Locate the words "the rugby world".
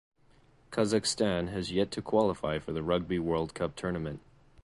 2.73-3.53